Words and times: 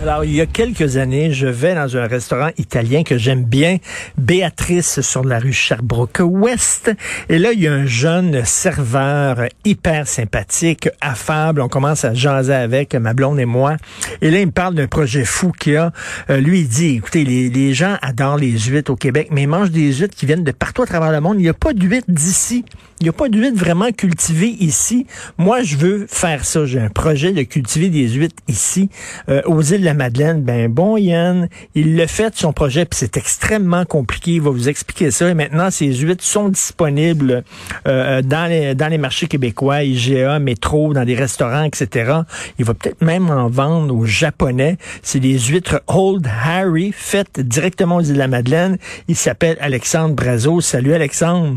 Alors, 0.00 0.24
il 0.24 0.32
y 0.32 0.40
a 0.40 0.46
quelques 0.46 0.96
années, 0.96 1.32
je 1.32 1.48
vais 1.48 1.74
dans 1.74 1.96
un 1.96 2.06
restaurant 2.06 2.50
italien 2.56 3.02
que 3.02 3.18
j'aime 3.18 3.42
bien, 3.42 3.78
Béatrice 4.16 5.00
sur 5.00 5.24
la 5.24 5.40
rue 5.40 5.52
Sherbrooke-Ouest. 5.52 6.92
Et 7.28 7.38
là, 7.40 7.50
il 7.52 7.60
y 7.60 7.66
a 7.66 7.72
un 7.72 7.84
jeune 7.84 8.44
serveur 8.44 9.48
hyper 9.64 10.06
sympathique, 10.06 10.88
affable. 11.00 11.60
On 11.60 11.68
commence 11.68 12.04
à 12.04 12.14
jaser 12.14 12.54
avec 12.54 12.94
ma 12.94 13.12
blonde 13.12 13.40
et 13.40 13.44
moi. 13.44 13.76
Et 14.22 14.30
là, 14.30 14.38
il 14.38 14.46
me 14.46 14.52
parle 14.52 14.76
d'un 14.76 14.86
projet 14.86 15.24
fou 15.24 15.50
qu'il 15.50 15.76
a. 15.76 15.92
Euh, 16.30 16.40
lui, 16.40 16.60
il 16.60 16.68
dit, 16.68 16.94
écoutez, 16.98 17.24
les, 17.24 17.50
les 17.50 17.74
gens 17.74 17.96
adorent 18.00 18.36
les 18.36 18.56
huîtres 18.56 18.92
au 18.92 18.96
Québec, 18.96 19.30
mais 19.32 19.42
ils 19.42 19.48
mangent 19.48 19.72
des 19.72 19.92
huîtres 19.92 20.14
qui 20.14 20.26
viennent 20.26 20.44
de 20.44 20.52
partout 20.52 20.82
à 20.82 20.86
travers 20.86 21.10
le 21.10 21.20
monde. 21.20 21.40
Il 21.40 21.42
n'y 21.42 21.48
a 21.48 21.54
pas 21.54 21.72
d'huîtres 21.72 22.06
d'ici. 22.06 22.64
Il 23.00 23.04
n'y 23.04 23.10
a 23.10 23.12
pas 23.12 23.28
d'huîtres 23.28 23.58
vraiment 23.58 23.90
cultivées 23.90 24.56
ici. 24.60 25.06
Moi, 25.38 25.62
je 25.62 25.76
veux 25.76 26.06
faire 26.08 26.44
ça. 26.44 26.66
J'ai 26.66 26.80
un 26.80 26.88
projet 26.88 27.32
de 27.32 27.42
cultiver 27.42 27.90
des 27.90 28.08
huîtres 28.08 28.42
ici, 28.46 28.90
euh, 29.28 29.42
aux 29.46 29.62
îles 29.62 29.87
la 29.88 29.94
Madeleine. 29.94 30.42
Ben 30.42 30.70
bon, 30.70 30.98
Yann, 30.98 31.48
il 31.74 31.96
le 31.96 32.06
fait 32.06 32.36
son 32.36 32.52
projet, 32.52 32.84
puis 32.84 32.98
c'est 32.98 33.16
extrêmement 33.16 33.86
compliqué. 33.86 34.32
Il 34.32 34.42
va 34.42 34.50
vous 34.50 34.68
expliquer 34.68 35.10
ça. 35.10 35.30
Et 35.30 35.34
maintenant, 35.34 35.70
ces 35.70 35.94
huîtres 35.94 36.24
sont 36.24 36.50
disponibles 36.50 37.42
euh, 37.86 38.20
dans, 38.20 38.46
les, 38.50 38.74
dans 38.74 38.88
les 38.88 38.98
marchés 38.98 39.28
québécois, 39.28 39.84
IGA, 39.84 40.40
métro, 40.40 40.92
dans 40.92 41.06
des 41.06 41.14
restaurants, 41.14 41.64
etc. 41.64 42.20
Il 42.58 42.66
va 42.66 42.74
peut-être 42.74 43.00
même 43.00 43.30
en 43.30 43.48
vendre 43.48 43.94
aux 43.94 44.04
Japonais. 44.04 44.76
C'est 45.02 45.20
des 45.20 45.38
huîtres 45.38 45.80
Old 45.86 46.28
Harry, 46.44 46.92
faites 46.94 47.40
directement 47.40 47.96
aux 47.96 48.02
îles 48.02 48.12
de 48.12 48.18
la 48.18 48.28
Madeleine. 48.28 48.76
Il 49.08 49.16
s'appelle 49.16 49.56
Alexandre 49.60 50.14
Brazo. 50.14 50.60
Salut, 50.60 50.92
Alexandre. 50.92 51.56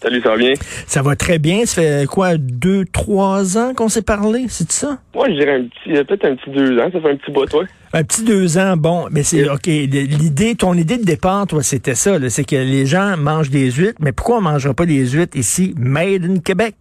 Salut, 0.00 0.20
ça 0.20 0.30
va 0.30 0.36
bien? 0.36 0.52
Ça 0.86 1.02
va 1.02 1.16
très 1.16 1.40
bien. 1.40 1.66
Ça 1.66 1.82
fait 1.82 2.06
quoi, 2.06 2.36
deux, 2.38 2.84
trois 2.84 3.58
ans 3.58 3.74
qu'on 3.74 3.88
s'est 3.88 4.04
parlé, 4.04 4.44
c'est 4.48 4.70
ça? 4.70 4.98
Moi, 5.12 5.26
je 5.28 5.34
dirais 5.34 5.54
un 5.56 5.64
petit, 5.64 6.04
peut-être 6.04 6.24
un 6.24 6.36
petit 6.36 6.50
deux 6.50 6.78
ans. 6.78 6.88
Ça 6.92 7.00
fait 7.00 7.10
un 7.10 7.16
petit 7.16 7.32
bout, 7.32 7.46
toi. 7.46 7.64
Un 7.92 8.04
petit 8.04 8.24
deux 8.24 8.58
ans, 8.58 8.76
bon, 8.76 9.06
mais 9.10 9.24
c'est 9.24 9.48
OK. 9.48 9.66
L'idée, 9.66 10.54
ton 10.54 10.74
idée 10.74 10.98
de 10.98 11.04
départ, 11.04 11.48
toi, 11.48 11.62
c'était 11.64 11.96
ça, 11.96 12.16
c'est 12.28 12.44
que 12.44 12.54
les 12.54 12.86
gens 12.86 13.16
mangent 13.16 13.50
des 13.50 13.72
huîtres, 13.72 13.98
mais 14.00 14.12
pourquoi 14.12 14.36
on 14.36 14.40
ne 14.40 14.44
mangera 14.44 14.72
pas 14.72 14.86
des 14.86 15.04
huîtres 15.08 15.36
ici, 15.36 15.74
made 15.76 16.24
in 16.24 16.38
Québec? 16.38 16.74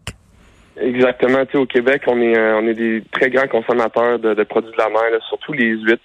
Exactement. 0.80 1.44
Tu 1.46 1.54
sais, 1.54 1.58
au 1.58 1.66
Québec, 1.66 2.04
on 2.06 2.22
est, 2.22 2.38
euh, 2.38 2.60
on 2.62 2.68
est 2.68 2.76
des 2.76 3.04
très 3.12 3.32
grands 3.32 3.48
consommateurs 3.48 4.20
de, 4.20 4.44
produits 4.44 4.72
de 4.72 4.78
la 4.78 4.90
mer, 4.90 5.20
surtout 5.28 5.54
les 5.54 5.72
huîtres. 5.72 6.04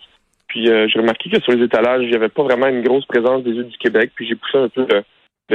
Puis 0.49 0.71
euh, 0.71 0.87
j'ai 0.89 0.99
remarqué 0.99 1.29
que 1.29 1.41
sur 1.41 1.53
les 1.53 1.65
étalages, 1.65 2.03
il 2.05 2.09
n'y 2.09 2.17
avait 2.17 2.31
pas 2.31 2.43
vraiment 2.43 2.69
une 2.69 2.83
grosse 2.83 3.05
présence 3.05 3.43
des 3.43 3.51
huîtres 3.51 3.71
du 3.71 3.79
Québec. 3.79 4.13
Puis 4.15 4.27
j'ai 4.27 4.35
poussé 4.35 4.57
un 4.57 4.69
peu 4.69 4.87
le, 4.89 5.03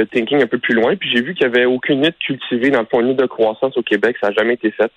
thinking 0.06 0.42
un 0.42 0.46
peu 0.46 0.58
plus 0.58 0.74
loin. 0.74 0.96
Puis 0.96 1.10
j'ai 1.14 1.22
vu 1.22 1.34
qu'il 1.34 1.46
n'y 1.48 1.54
avait 1.54 1.66
aucune 1.66 2.02
huître 2.04 2.18
cultivée 2.18 2.70
dans 2.70 2.80
le 2.80 2.86
fond 2.86 3.02
de 3.02 3.26
croissance 3.26 3.76
au 3.76 3.82
Québec. 3.82 4.16
Ça 4.20 4.28
n'a 4.28 4.34
jamais 4.34 4.54
été 4.54 4.70
fait. 4.70 4.90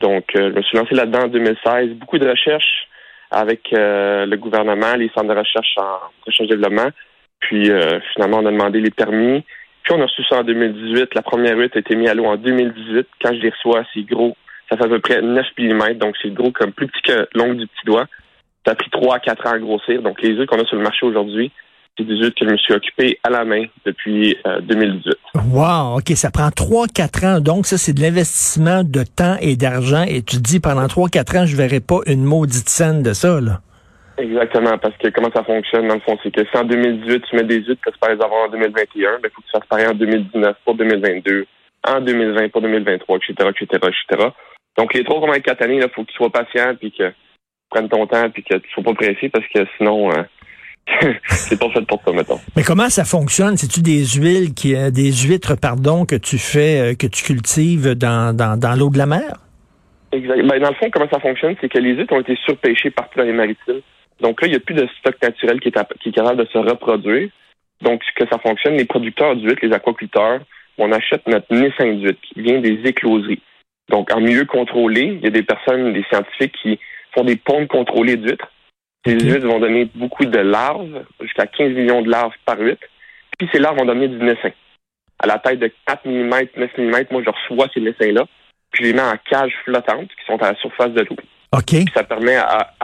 Donc, 0.00 0.36
euh, 0.36 0.50
je 0.50 0.56
me 0.56 0.62
suis 0.62 0.76
lancé 0.76 0.94
là-dedans 0.94 1.24
en 1.24 1.28
2016. 1.28 1.90
Beaucoup 1.94 2.18
de 2.18 2.28
recherches 2.28 2.88
avec 3.30 3.72
euh, 3.72 4.26
le 4.26 4.36
gouvernement, 4.36 4.94
les 4.96 5.10
centres 5.14 5.32
de 5.32 5.38
recherche 5.38 5.74
en 5.78 5.98
recherche 6.26 6.48
et 6.50 6.54
développement. 6.54 6.90
Puis, 7.40 7.70
euh, 7.70 8.00
finalement, 8.12 8.38
on 8.38 8.46
a 8.46 8.52
demandé 8.52 8.80
les 8.80 8.90
permis. 8.90 9.44
Puis, 9.82 9.94
on 9.94 10.00
a 10.00 10.06
reçu 10.06 10.22
ça 10.24 10.40
en 10.40 10.44
2018. 10.44 11.14
La 11.14 11.22
première 11.22 11.56
huître 11.56 11.76
a 11.76 11.80
été 11.80 11.96
mise 11.96 12.08
à 12.08 12.14
l'eau 12.14 12.26
en 12.26 12.36
2018. 12.36 13.06
Quand 13.22 13.34
je 13.34 13.40
les 13.40 13.50
reçois, 13.50 13.84
c'est 13.92 14.02
gros. 14.02 14.36
Ça 14.70 14.76
fait 14.76 14.84
à 14.84 14.88
peu 14.88 15.00
près 15.00 15.20
9 15.20 15.46
mm. 15.58 15.94
Donc, 15.94 16.16
c'est 16.20 16.32
gros 16.32 16.52
comme 16.52 16.72
plus 16.72 16.86
petit 16.86 17.02
que 17.02 17.28
l'ongle 17.34 17.58
du 17.58 17.66
petit 17.66 17.86
doigt. 17.86 18.06
Ça 18.66 18.72
a 18.72 18.74
pris 18.74 18.90
3 18.90 19.16
à 19.16 19.18
4 19.20 19.46
ans 19.46 19.52
à 19.52 19.58
grossir. 19.58 20.02
Donc, 20.02 20.22
les 20.22 20.30
huîtres 20.30 20.46
qu'on 20.46 20.62
a 20.62 20.66
sur 20.66 20.76
le 20.76 20.82
marché 20.82 21.04
aujourd'hui, 21.06 21.52
c'est 21.96 22.04
des 22.04 22.16
huîtres 22.16 22.34
que 22.38 22.46
je 22.46 22.52
me 22.52 22.56
suis 22.56 22.74
occupé 22.74 23.18
à 23.22 23.30
la 23.30 23.44
main 23.44 23.64
depuis 23.84 24.36
2018. 24.62 25.06
Euh, 25.36 25.40
wow, 25.52 25.98
OK, 25.98 26.08
ça 26.16 26.30
prend 26.30 26.48
3-4 26.48 27.26
ans. 27.26 27.40
Donc, 27.40 27.66
ça, 27.66 27.78
c'est 27.78 27.92
de 27.92 28.00
l'investissement 28.00 28.82
de 28.82 29.04
temps 29.04 29.36
et 29.40 29.56
d'argent. 29.56 30.04
Et 30.08 30.22
tu 30.22 30.36
te 30.36 30.42
dis, 30.42 30.60
pendant 30.60 30.86
3-4 30.86 31.38
ans, 31.38 31.46
je 31.46 31.56
verrai 31.56 31.80
pas 31.80 32.00
une 32.06 32.24
maudite 32.24 32.68
scène 32.68 33.02
de 33.02 33.12
ça, 33.12 33.40
là. 33.40 33.60
Exactement, 34.16 34.78
parce 34.78 34.96
que 34.98 35.08
comment 35.08 35.30
ça 35.34 35.42
fonctionne, 35.42 35.88
dans 35.88 35.94
le 35.94 36.00
fond, 36.00 36.16
c'est 36.22 36.30
que 36.30 36.44
si 36.44 36.56
en 36.56 36.62
2018, 36.64 37.24
tu 37.28 37.36
mets 37.36 37.42
des 37.42 37.56
huîtres 37.56 37.82
que 37.84 37.90
tu 37.90 37.98
les 38.08 38.22
avoir 38.22 38.44
en 38.44 38.48
2021, 38.48 39.18
il 39.24 39.30
faut 39.30 39.42
que 39.42 39.46
tu 39.46 39.50
fasses 39.52 39.68
pareil 39.68 39.88
en 39.88 39.94
2019 39.94 40.56
pour 40.64 40.76
2022, 40.76 41.46
en 41.88 42.00
2020 42.00 42.48
pour 42.50 42.60
2023, 42.60 43.16
etc., 43.16 43.50
etc., 43.50 43.66
etc. 43.72 44.28
Donc, 44.78 44.94
les 44.94 45.02
trois 45.02 45.20
premières 45.20 45.42
quatre 45.42 45.62
années, 45.62 45.80
il 45.82 45.90
faut 45.92 46.04
que 46.04 46.10
tu 46.10 46.16
sois 46.16 46.30
patient, 46.30 46.76
puis 46.76 46.92
que 46.92 47.08
tu 47.08 47.14
prennes 47.70 47.88
ton 47.88 48.06
temps, 48.06 48.30
puis 48.30 48.44
que 48.44 48.54
tu 48.54 48.70
sois 48.70 48.84
pas 48.84 48.94
pressé, 48.94 49.28
parce 49.30 49.46
que 49.52 49.66
sinon... 49.78 50.10
Euh, 50.12 50.22
c'est 51.28 51.58
pas 51.58 51.68
fait 51.70 51.86
pour 51.86 52.02
ça, 52.04 52.12
mettons. 52.12 52.38
Mais 52.56 52.62
comment 52.62 52.90
ça 52.90 53.04
fonctionne? 53.04 53.56
C'est-tu 53.56 53.80
des 53.80 54.04
huiles 54.04 54.54
qui, 54.54 54.74
euh, 54.74 54.90
des 54.90 55.12
huîtres, 55.12 55.56
pardon, 55.56 56.04
que 56.04 56.16
tu 56.16 56.38
fais, 56.38 56.92
euh, 56.92 56.94
que 56.94 57.06
tu 57.06 57.24
cultives 57.24 57.94
dans, 57.94 58.36
dans, 58.36 58.58
dans 58.58 58.78
l'eau 58.78 58.90
de 58.90 58.98
la 58.98 59.06
mer? 59.06 59.36
Exact. 60.12 60.42
Ben, 60.42 60.60
dans 60.60 60.68
le 60.68 60.74
fond, 60.74 60.90
comment 60.90 61.08
ça 61.10 61.20
fonctionne, 61.20 61.56
c'est 61.60 61.68
que 61.68 61.78
les 61.78 61.94
huîtres 61.94 62.12
ont 62.12 62.20
été 62.20 62.36
surpêchées 62.44 62.90
partout 62.90 63.18
dans 63.18 63.24
les 63.24 63.32
maritimes. 63.32 63.80
Donc 64.20 64.40
là, 64.40 64.48
il 64.48 64.50
n'y 64.50 64.56
a 64.56 64.60
plus 64.60 64.74
de 64.74 64.88
stock 64.98 65.16
naturel 65.22 65.60
qui 65.60 65.68
est, 65.68 65.78
qui 66.00 66.10
est 66.10 66.12
capable 66.12 66.44
de 66.44 66.48
se 66.52 66.58
reproduire. 66.58 67.30
Donc, 67.80 68.02
ce 68.04 68.24
que 68.24 68.28
ça 68.30 68.38
fonctionne, 68.38 68.76
les 68.76 68.84
producteurs 68.84 69.36
d'huîtres, 69.36 69.64
les 69.66 69.72
aquaculteurs, 69.72 70.40
on 70.78 70.92
achète 70.92 71.26
notre 71.26 71.52
naissin 71.52 71.94
d'huîtres 71.94 72.20
qui 72.22 72.40
vient 72.40 72.60
des 72.60 72.80
écloseries. 72.84 73.42
Donc, 73.90 74.12
en 74.14 74.20
milieu 74.20 74.44
contrôlé, 74.44 75.18
il 75.18 75.24
y 75.24 75.26
a 75.26 75.30
des 75.30 75.42
personnes, 75.42 75.92
des 75.92 76.04
scientifiques 76.04 76.54
qui 76.62 76.78
font 77.14 77.24
des 77.24 77.36
ponts 77.36 77.66
contrôlés 77.66 78.16
d'huîtres 78.16 78.50
ces 79.04 79.18
huîtres 79.18 79.46
vont 79.46 79.60
donner 79.60 79.88
beaucoup 79.94 80.24
de 80.24 80.38
larves, 80.38 81.04
jusqu'à 81.20 81.46
15 81.46 81.72
millions 81.72 82.02
de 82.02 82.10
larves 82.10 82.32
par 82.46 82.58
huître. 82.58 82.86
Puis 83.38 83.48
ces 83.52 83.58
larves 83.58 83.78
vont 83.78 83.84
donner 83.84 84.08
du 84.08 84.16
naissin. 84.16 84.50
À 85.18 85.26
la 85.26 85.38
taille 85.38 85.58
de 85.58 85.70
4 85.86 86.06
mm, 86.06 86.30
9 86.56 86.78
mm, 86.78 87.04
moi, 87.10 87.22
je 87.24 87.30
reçois 87.30 87.68
ces 87.74 87.80
naissins-là, 87.80 88.24
puis 88.70 88.84
je 88.84 88.88
les 88.88 88.92
mets 88.94 89.02
en 89.02 89.16
cage 89.30 89.52
flottante 89.64 90.08
qui 90.08 90.24
sont 90.26 90.42
à 90.42 90.52
la 90.52 90.58
surface 90.58 90.92
de 90.92 91.02
l'eau. 91.02 91.16
OK. 91.52 91.88
ça 91.94 92.04
permet 92.04 92.36
à, 92.36 92.82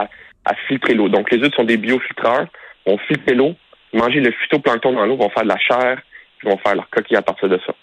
filtrer 0.68 0.94
l'eau. 0.94 1.08
Donc, 1.08 1.30
les 1.30 1.38
huîtres 1.38 1.56
sont 1.56 1.64
des 1.64 1.76
biofiltreurs, 1.76 2.46
vont 2.86 2.98
filtrer 2.98 3.34
l'eau, 3.34 3.54
manger 3.92 4.20
le 4.20 4.32
phytoplancton 4.32 4.92
dans 4.92 5.06
l'eau, 5.06 5.16
vont 5.16 5.30
faire 5.30 5.44
de 5.44 5.48
la 5.48 5.58
chair, 5.58 6.00
puis 6.38 6.48
vont 6.48 6.58
faire 6.58 6.74
leur 6.74 6.88
coquille 6.90 7.16
à 7.16 7.22
partir 7.22 7.48
de 7.48 7.58
ça. 7.66 7.74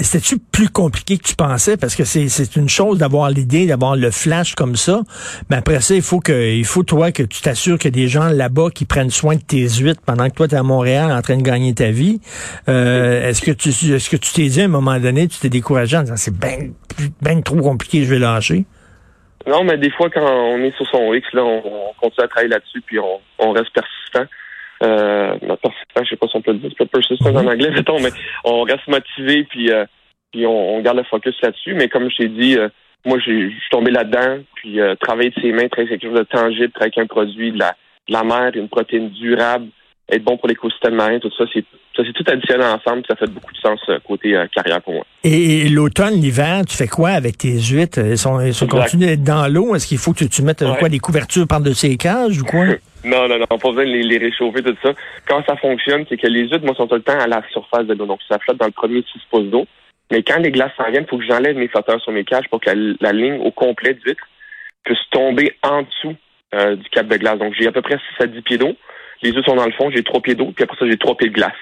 C'était-tu 0.00 0.38
plus 0.38 0.68
compliqué 0.68 1.18
que 1.18 1.22
tu 1.22 1.36
pensais? 1.36 1.76
Parce 1.76 1.94
que 1.94 2.04
c'est 2.04 2.56
une 2.56 2.68
chose 2.68 2.98
d'avoir 2.98 3.30
l'idée, 3.30 3.66
d'avoir 3.66 3.96
le 3.96 4.10
flash 4.10 4.54
comme 4.54 4.76
ça. 4.76 5.02
Mais 5.50 5.56
après 5.56 5.80
ça, 5.80 5.94
il 5.94 6.02
faut 6.02 6.20
que, 6.20 6.54
il 6.54 6.64
faut 6.64 6.82
toi 6.82 7.12
que 7.12 7.22
tu 7.22 7.40
t'assures 7.40 7.78
qu'il 7.78 7.96
y 7.96 8.00
a 8.00 8.02
des 8.02 8.08
gens 8.08 8.28
là-bas 8.28 8.70
qui 8.74 8.84
prennent 8.84 9.10
soin 9.10 9.36
de 9.36 9.40
tes 9.40 9.68
huîtres 9.68 10.02
pendant 10.04 10.28
que 10.28 10.34
toi, 10.34 10.48
tu 10.48 10.54
es 10.54 10.58
à 10.58 10.62
Montréal 10.62 11.12
en 11.12 11.22
train 11.22 11.36
de 11.36 11.42
gagner 11.42 11.74
ta 11.74 11.90
vie. 11.90 12.20
Euh, 12.68 13.28
est-ce 13.28 13.42
que 13.42 13.52
tu 13.52 13.68
est-ce 13.68 14.10
que 14.10 14.16
tu 14.16 14.32
t'es 14.32 14.48
dit 14.48 14.60
à 14.60 14.64
un 14.64 14.68
moment 14.68 14.98
donné, 14.98 15.28
tu 15.28 15.38
t'es 15.38 15.48
découragé 15.48 15.96
en 15.96 16.02
disant 16.02 16.16
c'est 16.16 16.36
bien 16.36 16.70
ben 17.22 17.42
trop 17.42 17.56
compliqué, 17.56 18.04
je 18.04 18.10
vais 18.10 18.18
lâcher? 18.18 18.64
Non, 19.46 19.64
mais 19.64 19.78
des 19.78 19.90
fois, 19.90 20.10
quand 20.10 20.26
on 20.26 20.58
est 20.58 20.74
sur 20.76 20.86
son 20.88 21.14
X, 21.14 21.26
là, 21.32 21.42
on, 21.44 21.62
continue 22.00 22.24
à 22.24 22.28
travailler 22.28 22.50
là-dessus, 22.50 22.82
puis 22.84 22.98
on, 22.98 23.20
on 23.38 23.52
reste 23.52 23.72
persistant. 23.72 24.26
Euh, 24.82 25.36
je 25.40 26.08
sais 26.08 26.16
pas 26.16 26.28
si 26.28 26.36
on 26.36 26.42
peut 26.42 26.54
dire, 26.54 26.70
persistant 26.90 27.34
en 27.34 27.46
anglais, 27.46 27.70
mettons, 27.74 28.00
mais 28.00 28.10
on 28.44 28.62
reste 28.62 28.86
motivé 28.86 29.44
puis, 29.44 29.70
euh, 29.70 29.84
puis 30.32 30.46
on, 30.46 30.80
garde 30.80 30.98
le 30.98 31.04
focus 31.04 31.34
là-dessus. 31.42 31.74
Mais 31.74 31.88
comme 31.88 32.10
je 32.10 32.16
t'ai 32.16 32.28
dit, 32.28 32.56
euh, 32.56 32.68
moi, 33.04 33.18
je 33.18 33.48
suis 33.48 33.70
tombé 33.70 33.90
là-dedans, 33.90 34.42
puis 34.54 34.80
euh, 34.80 34.94
travailler 34.96 35.30
de 35.30 35.40
ses 35.40 35.52
mains, 35.52 35.68
travailler 35.68 35.90
quelque 35.90 36.08
chose 36.08 36.18
de 36.18 36.24
tangible, 36.24 36.72
travailler 36.72 36.92
avec 36.96 36.98
un 36.98 37.06
produit 37.06 37.52
de 37.52 37.58
la, 37.58 37.74
de 38.08 38.12
la 38.12 38.24
mer, 38.24 38.50
une 38.54 38.68
protéine 38.68 39.10
durable, 39.10 39.68
être 40.10 40.24
bon 40.24 40.36
pour 40.36 40.48
l'écosystème 40.48 40.94
marin, 40.94 41.18
tout 41.18 41.30
ça, 41.36 41.44
c'est 41.52 41.64
ça 41.96 42.02
c'est 42.06 42.12
tout 42.12 42.24
additionné 42.30 42.64
ensemble, 42.64 43.02
ça 43.08 43.16
fait 43.16 43.28
beaucoup 43.28 43.52
de 43.52 43.58
sens 43.58 43.80
côté 44.06 44.40
carrière 44.54 44.80
pour 44.82 44.94
moi. 44.94 45.04
Et, 45.24 45.68
l'automne, 45.68 46.14
l'hiver, 46.14 46.62
tu 46.66 46.76
fais 46.76 46.86
quoi 46.86 47.10
avec 47.10 47.38
tes 47.38 47.58
huîtres? 47.58 47.98
Elles 47.98 48.16
sont, 48.16 48.40
elles 48.40 48.54
sont 48.54 48.68
continuées 48.68 49.06
d'être 49.06 49.24
dans 49.24 49.52
l'eau? 49.52 49.74
Est-ce 49.74 49.86
qu'il 49.86 49.98
faut 49.98 50.12
que 50.12 50.24
tu, 50.24 50.42
mettes 50.42 50.64
quoi, 50.78 50.88
des 50.88 51.00
couvertures 51.00 51.46
par-dessus 51.46 51.88
les 51.88 51.96
cages 51.96 52.40
ou 52.40 52.44
quoi? 52.44 52.64
Non, 53.04 53.28
non, 53.28 53.38
non, 53.38 53.46
pas 53.46 53.68
besoin 53.68 53.84
de 53.84 53.90
les, 53.90 54.18
réchauffer, 54.18 54.62
tout 54.62 54.76
ça. 54.82 54.92
Quand 55.26 55.44
ça 55.46 55.56
fonctionne, 55.56 56.04
c'est 56.08 56.16
que 56.16 56.26
les 56.26 56.48
huîtres, 56.48 56.64
moi, 56.64 56.74
sont 56.74 56.88
tout 56.88 56.96
le 56.96 57.02
temps 57.02 57.18
à 57.18 57.26
la 57.26 57.42
surface 57.52 57.86
de 57.86 57.94
l'eau. 57.94 58.06
Donc, 58.06 58.20
ça 58.28 58.38
flotte 58.38 58.58
dans 58.58 58.66
le 58.66 58.72
premier 58.72 59.04
6 59.12 59.20
pouces 59.30 59.50
d'eau. 59.50 59.66
Mais 60.10 60.22
quand 60.22 60.38
les 60.38 60.50
glaces 60.50 60.72
s'en 60.76 60.90
viennent, 60.90 61.04
il 61.04 61.08
faut 61.08 61.18
que 61.18 61.26
j'enlève 61.26 61.56
mes 61.56 61.68
flotteurs 61.68 62.00
sur 62.00 62.12
mes 62.12 62.24
cages 62.24 62.48
pour 62.50 62.60
que 62.60 62.70
la, 63.00 63.12
ligne 63.12 63.38
au 63.40 63.50
complet 63.50 63.94
d'huîtres 63.94 64.26
puisse 64.84 64.98
tomber 65.10 65.56
en 65.62 65.82
dessous 65.82 66.16
euh, 66.54 66.76
du 66.76 66.88
cap 66.90 67.06
de 67.06 67.16
glace. 67.16 67.38
Donc, 67.38 67.54
j'ai 67.58 67.68
à 67.68 67.72
peu 67.72 67.82
près 67.82 67.98
6 68.18 68.24
à 68.24 68.26
10 68.26 68.42
pieds 68.42 68.58
d'eau. 68.58 68.74
Les 69.22 69.32
huîtres 69.32 69.46
sont 69.46 69.56
dans 69.56 69.66
le 69.66 69.72
fond, 69.72 69.90
j'ai 69.90 70.02
3 70.02 70.20
pieds 70.20 70.34
d'eau, 70.34 70.52
puis 70.54 70.64
après 70.64 70.76
ça, 70.78 70.86
j'ai 70.86 70.96
3 70.96 71.16
pieds 71.16 71.28
de 71.28 71.34
glace. 71.34 71.52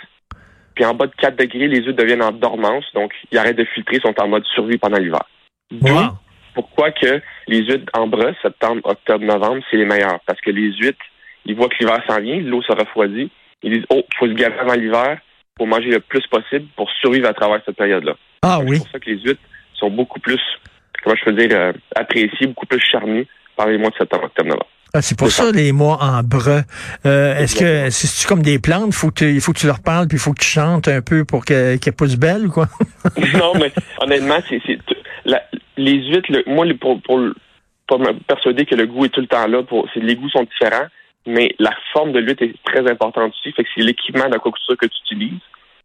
Puis 0.75 0.85
en 0.85 0.95
bas 0.95 1.07
de 1.07 1.15
4 1.17 1.37
degrés, 1.37 1.69
les 1.69 1.83
huîtres 1.83 2.03
deviennent 2.03 2.23
en 2.23 2.33
dormance, 2.33 2.85
donc 2.95 3.13
ils 3.33 3.39
arrêtent 3.39 3.57
de 3.57 3.65
filtrer, 3.65 3.99
sont 4.01 4.15
en 4.21 4.29
mode 4.29 4.45
survie 4.55 4.79
pendant 4.79 4.99
l'hiver. 4.99 5.25
pourquoi 6.55 6.91
que 6.91 7.21
les 7.49 7.63
huîtres 7.65 7.91
en 7.95 8.07
brosse, 8.07 8.37
septembre, 8.43 8.81
octobre, 8.85 9.25
novembre, 9.25 9.63
c'est 9.71 9.77
les 9.77 9.85
meilleurs. 9.85 10.21
Parce 10.27 10.41
que 10.41 10.51
les 10.51 10.73
huîtres 10.73 11.05
ils 11.47 11.55
voient 11.55 11.69
que 11.69 11.77
l'hiver 11.79 12.03
s'en 12.09 12.21
vient, 12.21 12.41
l'eau 12.41 12.63
se 12.63 12.73
refroidit. 12.73 13.31
Ils 13.63 13.73
disent, 13.73 13.87
oh, 13.91 14.03
il 14.11 14.17
faut 14.19 14.27
se 14.27 14.33
gaver 14.33 14.59
avant 14.59 14.75
l'hiver 14.75 15.19
pour 15.55 15.67
manger 15.67 15.91
le 15.91 16.01
plus 16.01 16.27
possible 16.27 16.67
pour 16.77 16.91
survivre 17.01 17.29
à 17.29 17.35
travers 17.35 17.63
cette 17.65 17.77
période-là. 17.77 18.15
Ah 18.43 18.59
oui. 18.61 18.77
C'est 18.77 18.79
pour 18.79 18.89
ça 18.91 18.99
que 18.99 19.11
les 19.11 19.19
huîtres 19.19 19.41
sont 19.75 19.91
beaucoup 19.91 20.21
plus, 20.21 20.41
comment 21.03 21.17
je 21.17 21.25
peux 21.25 21.33
dire, 21.33 21.49
euh, 21.53 21.73
appréciées, 21.95 22.49
beaucoup 22.49 22.67
plus 22.67 22.81
charnues 22.81 23.27
par 23.57 23.69
les 23.69 23.79
mois 23.79 23.91
de 23.91 23.97
septembre, 23.97 24.25
octobre, 24.25 24.49
novembre. 24.49 24.69
Ah, 24.97 25.03
c'est 25.03 25.19
pour 25.19 25.31
ça 25.31 25.53
les 25.53 25.73
mois 25.73 25.99
en 26.01 26.23
breu. 26.23 26.63
Euh, 27.05 27.37
est-ce 27.37 27.55
que 27.55 27.91
c'est 27.91 28.27
comme 28.27 28.41
des 28.41 28.59
plantes, 28.59 28.95
faut 28.95 29.11
que 29.11 29.27
il 29.27 29.43
faut 29.43 29.53
que 29.53 29.59
tu 29.59 29.67
leur 29.67 29.81
parles 29.81 30.09
puis 30.09 30.17
il 30.17 30.21
faut 30.21 30.33
que 30.33 30.41
tu 30.41 30.49
chantes 30.49 30.89
un 30.89 31.03
peu 31.03 31.27
pour 31.27 31.45
qu'elles 31.45 31.79
poussent 31.95 32.17
belles 32.17 32.47
ou 32.47 32.51
quoi? 32.51 32.67
Non, 33.35 33.53
mais 33.61 33.71
honnêtement, 34.01 34.39
c'est 34.49 34.63
les 35.77 36.09
huîtres. 36.09 36.33
moi, 36.47 36.65
pour, 36.81 36.99
pour 37.03 37.99
me 37.99 38.13
persuader 38.27 38.65
que 38.65 38.75
le 38.75 38.87
goût 38.87 39.05
est 39.05 39.11
tout 39.11 39.21
le 39.21 39.27
temps 39.27 39.47
là. 39.47 39.63
Pour, 39.63 39.87
les 39.97 40.17
goûts 40.17 40.31
sont 40.31 40.45
différents, 40.45 40.87
mais 41.27 41.55
la 41.59 41.73
forme 41.93 42.13
de 42.13 42.19
l'huître 42.19 42.45
est 42.45 42.55
très 42.65 42.91
importante 42.91 43.35
aussi. 43.35 43.53
Fait 43.53 43.65
que 43.65 43.69
c'est 43.75 43.83
l'équipement 43.83 44.31
d'aquaculture 44.31 44.79
que 44.79 44.87
tu 44.87 44.97
utilises. 45.05 45.41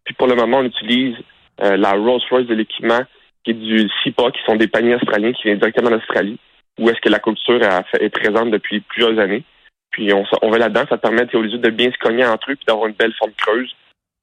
Puis 0.05 0.13
pour 0.13 0.27
le 0.27 0.35
moment, 0.35 0.59
on 0.59 0.63
utilise 0.63 1.17
euh, 1.61 1.75
la 1.75 1.91
Rolls 1.91 2.21
Royce 2.29 2.47
de 2.47 2.55
l'équipement 2.55 3.01
qui 3.43 3.51
est 3.51 3.55
du 3.55 3.89
SIPA, 4.03 4.31
qui 4.31 4.39
sont 4.45 4.55
des 4.55 4.67
paniers 4.67 4.95
australiens 4.95 5.33
qui 5.33 5.43
viennent 5.43 5.59
directement 5.59 5.89
d'Australie 5.89 6.39
où 6.81 6.89
est-ce 6.89 6.99
que 6.99 7.09
la 7.09 7.19
culture 7.19 7.61
est 7.99 8.09
présente 8.09 8.51
depuis 8.51 8.81
plusieurs 8.81 9.17
années. 9.19 9.43
Puis 9.91 10.11
on, 10.13 10.23
on 10.41 10.49
va 10.49 10.57
là-dedans, 10.57 10.83
ça 10.89 10.97
permet 10.97 11.23
aux 11.35 11.45
de 11.45 11.69
bien 11.69 11.91
se 11.91 11.97
cogner 11.97 12.25
entre 12.25 12.51
eux 12.51 12.55
puis 12.55 12.65
d'avoir 12.67 12.87
une 12.87 12.95
belle 12.95 13.13
forme 13.17 13.31
creuse, 13.37 13.69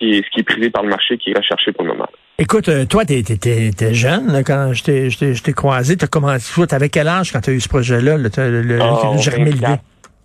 est, 0.00 0.24
ce 0.24 0.30
qui 0.30 0.40
est 0.40 0.44
privé 0.44 0.70
par 0.70 0.82
le 0.82 0.88
marché, 0.88 1.16
qui 1.18 1.30
est 1.30 1.36
recherché 1.36 1.72
pour 1.72 1.84
le 1.84 1.92
moment. 1.92 2.08
Écoute, 2.38 2.68
euh, 2.68 2.84
toi, 2.84 3.04
tu 3.04 3.14
étais 3.14 3.94
jeune 3.94 4.42
quand 4.44 4.72
je 4.72 5.42
t'ai 5.42 5.52
croisé. 5.52 5.96
Tu 5.96 6.06
commencé, 6.06 6.66
tu 6.66 6.74
avais 6.74 6.88
quel 6.88 7.08
âge 7.08 7.32
quand 7.32 7.40
tu 7.40 7.50
as 7.50 7.52
eu 7.52 7.60
ce 7.60 7.68
projet-là, 7.68 8.16
le, 8.16 8.30
le, 8.36 8.62
le, 8.62 8.78
oh, 8.80 9.16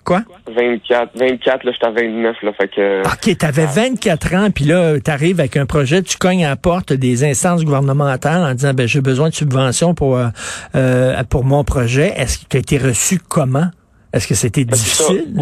Quoi? 0.05 0.21
24, 0.47 1.11
24, 1.15 1.63
là, 1.63 1.71
j'étais 1.71 1.85
à 1.85 1.91
29, 1.91 2.43
là, 2.43 2.53
fait 2.53 2.67
que... 2.67 3.01
OK, 3.01 3.37
t'avais 3.37 3.65
24 3.65 4.35
ans, 4.35 4.51
puis 4.53 4.65
là, 4.65 4.99
t'arrives 4.99 5.39
avec 5.39 5.55
un 5.55 5.65
projet, 5.65 6.01
tu 6.01 6.17
cognes 6.17 6.45
à 6.45 6.49
la 6.49 6.55
porte 6.57 6.91
des 6.91 7.23
instances 7.23 7.63
gouvernementales 7.63 8.43
en 8.43 8.53
disant, 8.53 8.73
ben, 8.73 8.87
j'ai 8.87 9.01
besoin 9.01 9.29
de 9.29 9.33
subventions 9.33 9.93
pour, 9.93 10.17
euh, 10.17 10.27
euh 10.75 11.23
pour 11.29 11.45
mon 11.45 11.63
projet. 11.63 12.11
Est-ce 12.17 12.39
que 12.39 12.49
tu 12.49 12.57
as 12.57 12.59
été 12.59 12.77
reçu 12.77 13.17
comment? 13.17 13.67
Est-ce 14.13 14.27
que 14.27 14.35
c'était 14.35 14.65
ben, 14.65 14.73
difficile? 14.73 15.33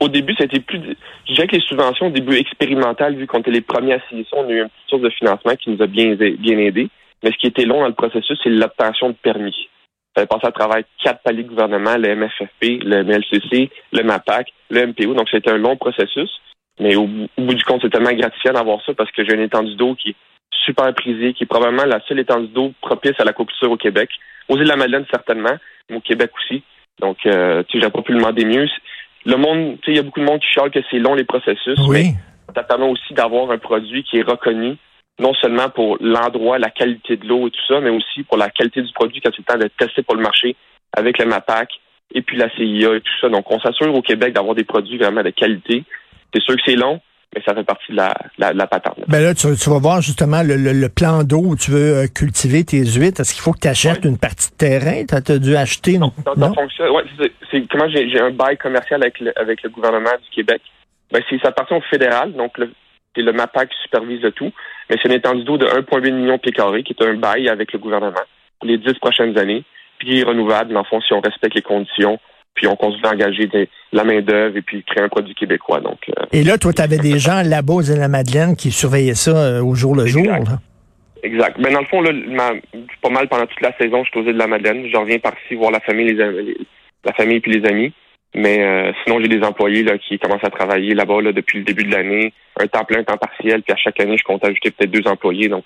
au, 0.00 0.08
début, 0.08 0.34
c'était 0.38 0.60
plus... 0.60 0.80
Je 1.28 1.34
dirais 1.34 1.48
que 1.48 1.56
les 1.56 1.62
subventions, 1.62 2.06
au 2.06 2.10
début 2.10 2.36
expérimental, 2.36 3.16
vu 3.16 3.26
qu'on 3.26 3.40
était 3.40 3.50
les 3.50 3.60
premiers 3.60 3.94
à 3.94 4.00
signer 4.08 4.24
ça, 4.30 4.36
on 4.38 4.48
a 4.48 4.52
eu 4.52 4.62
une 4.62 4.68
petite 4.68 4.88
source 4.88 5.02
de 5.02 5.10
financement 5.10 5.56
qui 5.56 5.70
nous 5.70 5.82
a 5.82 5.86
bien, 5.86 6.14
bien 6.14 6.58
aidé. 6.58 6.88
Mais 7.22 7.32
ce 7.32 7.36
qui 7.38 7.48
était 7.48 7.64
long 7.64 7.80
dans 7.80 7.88
le 7.88 7.94
processus, 7.94 8.38
c'est 8.42 8.50
l'obtention 8.50 9.08
de 9.08 9.16
permis. 9.22 9.68
Ça 10.16 10.22
avait 10.22 10.28
passé 10.28 10.46
à 10.46 10.52
travers 10.52 10.82
quatre 11.04 11.20
paliers 11.22 11.42
de 11.42 11.48
gouvernement, 11.48 11.94
le 11.98 12.16
MFFP, 12.16 12.82
le 12.82 13.04
MLCC, 13.04 13.70
le 13.92 14.02
MAPAC, 14.02 14.50
le 14.70 14.86
MPO. 14.86 15.12
Donc, 15.12 15.28
c'était 15.30 15.50
un 15.50 15.58
long 15.58 15.76
processus. 15.76 16.30
Mais 16.80 16.96
au, 16.96 17.06
bout 17.06 17.54
du 17.54 17.62
compte, 17.64 17.82
c'est 17.82 17.90
tellement 17.90 18.14
gratifiant 18.14 18.54
d'avoir 18.54 18.82
ça 18.86 18.94
parce 18.94 19.10
que 19.10 19.26
j'ai 19.26 19.34
une 19.34 19.42
étendue 19.42 19.74
d'eau 19.76 19.94
qui 19.94 20.10
est 20.10 20.16
super 20.64 20.94
prisée, 20.94 21.34
qui 21.34 21.44
est 21.44 21.46
probablement 21.46 21.84
la 21.84 22.00
seule 22.08 22.20
étendue 22.20 22.48
d'eau 22.48 22.72
propice 22.80 23.12
à 23.18 23.24
la 23.24 23.26
l'aquaculture 23.26 23.70
au 23.70 23.76
Québec. 23.76 24.08
Aux 24.48 24.56
îles 24.56 24.64
de 24.64 24.68
la 24.68 24.76
Madeleine, 24.76 25.04
certainement, 25.10 25.56
mais 25.90 25.96
au 25.96 26.00
Québec 26.00 26.30
aussi. 26.40 26.62
Donc, 26.98 27.18
euh, 27.26 27.62
tu 27.68 27.78
sais, 27.78 27.84
j'ai 27.84 27.90
pas 27.90 28.00
pu 28.00 28.12
le 28.12 28.18
demander 28.18 28.46
mieux. 28.46 28.66
Le 29.26 29.36
monde, 29.36 29.76
tu 29.82 29.84
sais, 29.84 29.90
il 29.92 29.96
y 29.96 29.98
a 29.98 30.02
beaucoup 30.02 30.20
de 30.20 30.24
monde 30.24 30.40
qui 30.40 30.48
chiale 30.48 30.70
que 30.70 30.80
c'est 30.90 30.98
long 30.98 31.14
les 31.14 31.24
processus. 31.24 31.78
Oui. 31.88 32.12
Mais 32.48 32.54
ça 32.54 32.62
permet 32.62 32.88
aussi 32.88 33.12
d'avoir 33.12 33.50
un 33.50 33.58
produit 33.58 34.02
qui 34.02 34.16
est 34.16 34.22
reconnu 34.22 34.78
non 35.18 35.32
seulement 35.34 35.70
pour 35.70 35.96
l'endroit, 36.00 36.58
la 36.58 36.70
qualité 36.70 37.16
de 37.16 37.26
l'eau 37.26 37.48
et 37.48 37.50
tout 37.50 37.66
ça, 37.68 37.80
mais 37.80 37.90
aussi 37.90 38.22
pour 38.24 38.36
la 38.36 38.50
qualité 38.50 38.82
du 38.82 38.92
produit 38.92 39.20
quand 39.20 39.30
c'est 39.30 39.42
le 39.46 39.52
temps 39.52 39.58
d'être 39.58 39.76
testé 39.76 40.02
pour 40.02 40.14
le 40.14 40.22
marché 40.22 40.56
avec 40.96 41.18
le 41.18 41.26
MAPAC 41.26 41.70
et 42.14 42.22
puis 42.22 42.36
la 42.36 42.50
CIA 42.50 42.94
et 42.96 43.00
tout 43.00 43.18
ça. 43.20 43.28
Donc, 43.28 43.50
on 43.50 43.58
s'assure 43.60 43.94
au 43.94 44.02
Québec 44.02 44.34
d'avoir 44.34 44.54
des 44.54 44.64
produits 44.64 44.98
vraiment 44.98 45.22
de 45.22 45.30
qualité. 45.30 45.84
C'est 46.34 46.42
sûr 46.42 46.54
que 46.54 46.62
c'est 46.66 46.76
long, 46.76 47.00
mais 47.34 47.42
ça 47.44 47.54
fait 47.54 47.64
partie 47.64 47.92
de 47.92 47.96
la, 47.96 48.14
la, 48.38 48.52
la 48.52 48.66
patente. 48.66 48.98
Ben 49.08 49.22
là, 49.22 49.34
tu, 49.34 49.46
vas 49.48 49.78
voir 49.78 50.00
justement 50.02 50.42
le, 50.44 50.88
plan 50.88 51.24
d'eau 51.24 51.42
où 51.44 51.56
tu 51.56 51.70
veux 51.70 51.96
euh, 51.96 52.06
cultiver 52.06 52.64
tes 52.64 52.84
huîtres. 52.84 53.20
Est-ce 53.20 53.34
qu'il 53.34 53.42
faut 53.42 53.52
que 53.52 53.60
tu 53.60 53.68
achètes 53.68 54.04
une 54.04 54.18
partie 54.18 54.50
de 54.50 54.56
terrain? 54.56 55.04
Tu 55.06 55.14
as, 55.14 55.38
dû 55.38 55.56
acheter? 55.56 55.98
Non, 55.98 56.12
ça 56.24 56.52
fonctionne. 56.52 56.90
Ouais, 56.90 57.02
c'est 57.50 57.66
comment 57.68 57.88
j'ai 57.88 58.20
un 58.20 58.30
bail 58.30 58.56
commercial 58.58 59.02
avec 59.02 59.18
le, 59.20 59.32
avec 59.38 59.62
le 59.62 59.70
gouvernement 59.70 60.10
du 60.22 60.30
Québec? 60.30 60.60
Ben, 61.10 61.22
c'est 61.30 61.40
ça 61.40 61.48
appartient 61.48 61.74
au 61.74 61.80
fédéral, 61.82 62.32
donc 62.32 62.58
le, 62.58 62.72
c'est 63.16 63.22
le 63.22 63.32
MAPAC 63.32 63.70
qui 63.70 63.82
supervise 63.82 64.22
le 64.22 64.30
tout. 64.30 64.52
Mais 64.88 64.96
c'est 65.02 65.08
une 65.08 65.14
étendue 65.14 65.42
d'eau 65.42 65.58
de 65.58 65.66
1,8 65.66 66.12
million 66.12 66.36
de 66.36 66.40
pieds 66.40 66.52
carrés, 66.52 66.84
qui 66.84 66.94
est 66.98 67.02
un 67.02 67.14
bail 67.14 67.48
avec 67.48 67.72
le 67.72 67.78
gouvernement 67.78 68.14
pour 68.60 68.68
les 68.68 68.78
dix 68.78 68.94
prochaines 69.00 69.36
années, 69.38 69.64
puis 69.98 70.22
renouvelable, 70.22 70.76
en 70.76 70.84
fond, 70.84 71.00
si 71.00 71.12
on 71.12 71.20
respecte 71.20 71.54
les 71.54 71.62
conditions, 71.62 72.18
puis 72.54 72.66
on 72.66 72.76
continue 72.76 73.02
d'engager 73.02 73.48
la 73.92 74.04
main-d'œuvre 74.04 74.56
et 74.56 74.62
puis 74.62 74.82
créer 74.82 75.02
un 75.02 75.08
produit 75.08 75.34
québécois. 75.34 75.80
Donc, 75.80 75.98
euh, 76.08 76.24
et 76.32 76.42
là, 76.42 76.56
toi, 76.58 76.72
tu 76.72 76.82
avais 76.82 76.98
des 76.98 77.18
gens 77.18 77.42
là-bas 77.42 77.74
aux 77.74 77.82
la 77.82 78.08
Madeleine 78.08 78.56
qui 78.56 78.70
surveillaient 78.70 79.14
ça 79.14 79.36
euh, 79.36 79.62
au 79.62 79.74
jour 79.74 79.94
le 79.94 80.06
jour. 80.06 80.24
Exact. 81.22 81.60
Ben, 81.60 81.72
dans 81.72 81.80
le 81.80 81.86
fond, 81.86 82.00
là, 82.00 82.12
pas 83.02 83.10
mal 83.10 83.28
pendant 83.28 83.46
toute 83.46 83.60
la 83.60 83.76
saison, 83.76 84.04
je 84.04 84.10
suis 84.10 84.20
aux 84.20 84.24
îles 84.24 84.34
de 84.34 84.38
la 84.38 84.46
Madeleine. 84.46 84.86
Je 84.90 84.96
reviens 84.96 85.18
par-ci 85.18 85.54
voir 85.54 85.70
la 85.70 85.80
famille, 85.80 86.12
les, 86.12 86.56
la 87.04 87.12
famille 87.12 87.40
puis 87.40 87.58
les 87.58 87.68
amis. 87.68 87.92
Mais 88.34 88.62
euh, 88.62 88.92
sinon, 89.02 89.18
j'ai 89.20 89.28
des 89.28 89.42
employés 89.42 89.82
là, 89.82 89.96
qui 89.96 90.18
commencent 90.18 90.44
à 90.44 90.50
travailler 90.50 90.94
là-bas 90.94 91.22
là, 91.22 91.32
depuis 91.32 91.58
le 91.58 91.64
début 91.64 91.84
de 91.84 91.92
l'année, 91.92 92.32
un 92.60 92.66
temps 92.66 92.84
plein, 92.84 93.00
un 93.00 93.04
temps 93.04 93.16
partiel, 93.16 93.62
puis 93.62 93.72
à 93.72 93.76
chaque 93.76 93.98
année, 94.00 94.16
je 94.18 94.24
compte 94.24 94.44
ajouter 94.44 94.70
peut-être 94.70 94.90
deux 94.90 95.08
employés. 95.08 95.48
Donc, 95.48 95.64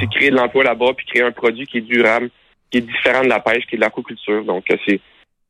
c'est 0.00 0.10
créer 0.10 0.30
de 0.30 0.36
l'emploi 0.36 0.64
là-bas, 0.64 0.92
puis 0.96 1.06
créer 1.06 1.22
un 1.22 1.30
produit 1.30 1.66
qui 1.66 1.78
est 1.78 1.82
durable, 1.82 2.30
qui 2.70 2.78
est 2.78 2.80
différent 2.80 3.22
de 3.22 3.28
la 3.28 3.38
pêche, 3.38 3.64
qui 3.66 3.76
est 3.76 3.78
de 3.78 3.82
l'aquaculture. 3.82 4.44
Donc, 4.44 4.64
euh, 4.70 4.76
c'est 4.86 5.00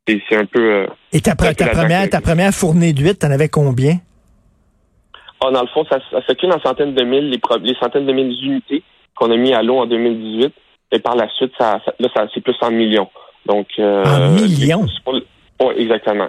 c'est 0.07 0.37
un 0.37 0.45
peu. 0.45 0.61
Euh, 0.61 0.87
Et 1.13 1.23
ta, 1.23 1.35
ta 1.35 1.69
première 1.69 2.11
ta 2.11 2.21
première 2.21 2.53
fournée 2.53 2.93
d'huîtres, 2.93 3.21
t'en 3.21 3.31
avais 3.33 3.49
combien? 3.49 3.97
Ah, 5.41 5.51
dans 5.51 5.63
le 5.63 5.69
fond, 5.69 5.85
ça, 5.91 5.99
ça 6.11 6.25
s'accumule 6.27 6.57
en 6.57 6.61
centaines 6.61 6.95
de 6.95 7.05
mille, 7.05 7.31
les, 7.31 7.41
les 7.63 7.75
centaines 7.77 8.05
de 8.05 8.13
mille 8.13 8.33
unités 8.45 8.83
qu'on 9.15 9.31
a 9.31 9.37
mis 9.37 9.55
à 9.55 9.63
l'eau 9.63 9.79
en 9.79 9.87
2018. 9.87 10.53
Et 10.93 10.99
par 10.99 11.17
la 11.17 11.29
suite, 11.31 11.53
ça, 11.59 11.81
là, 11.99 12.09
ça, 12.15 12.27
c'est 12.35 12.43
plus 12.43 12.57
en 12.61 12.71
millions. 12.71 13.09
Donc, 13.47 13.67
en 13.79 14.31
millions? 14.31 14.87
Oui, 15.61 15.75
exactement. 15.79 16.29